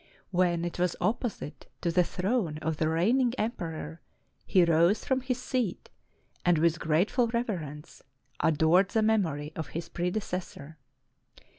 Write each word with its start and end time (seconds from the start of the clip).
When 0.31 0.65
it 0.65 0.79
was 0.79 0.95
opposite 0.99 1.67
to 1.81 1.91
the 1.91 2.03
throne 2.03 2.57
of 2.63 2.77
the 2.77 2.89
reigning 2.89 3.35
emperor, 3.37 4.01
he 4.47 4.63
rose 4.63 5.05
from 5.05 5.21
his 5.21 5.39
seat, 5.39 5.91
and 6.43 6.57
with 6.57 6.79
grateful 6.79 7.27
reverence, 7.27 8.01
adored 8.39 8.89
the 8.89 9.03
memory 9.03 9.53
of 9.55 9.67
his 9.77 9.89
predecessor. 9.89 10.79